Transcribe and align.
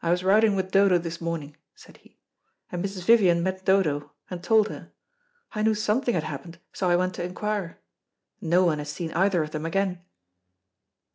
"I 0.00 0.10
was 0.10 0.24
riding 0.24 0.56
with 0.56 0.70
Dodo 0.70 0.96
this 0.96 1.20
morning," 1.20 1.58
said 1.74 1.98
he, 1.98 2.18
"and 2.72 2.82
Mrs. 2.82 3.04
Vivian 3.04 3.42
met 3.42 3.62
Dodo 3.62 4.12
and 4.30 4.42
told 4.42 4.68
her. 4.70 4.90
I 5.52 5.60
knew 5.60 5.74
something 5.74 6.14
had 6.14 6.24
happened, 6.24 6.58
so 6.72 6.88
I 6.88 6.96
went 6.96 7.12
to 7.16 7.24
inquire. 7.24 7.78
No 8.40 8.64
one 8.64 8.78
has 8.78 8.88
seen 8.88 9.12
either 9.12 9.42
of 9.42 9.50
them 9.50 9.66
again." 9.66 10.02